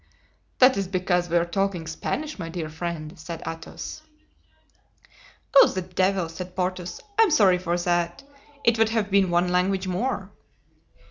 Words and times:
"That 0.57 0.77
is 0.77 0.87
because 0.87 1.29
we 1.29 1.37
are 1.37 1.45
talking 1.45 1.85
Spanish, 1.85 2.39
my 2.39 2.49
dear 2.49 2.69
friend," 2.69 3.13
said 3.19 3.43
Athos. 3.45 4.01
"Oh, 5.55 5.67
the 5.67 5.83
devil!" 5.83 6.27
said 6.27 6.55
Porthos, 6.55 7.01
"I 7.19 7.21
am 7.21 7.29
sorry 7.29 7.59
for 7.59 7.77
that; 7.77 8.23
it 8.65 8.79
would 8.79 8.89
have 8.89 9.11
been 9.11 9.29
one 9.29 9.49
language 9.49 9.87
more." 9.87 10.31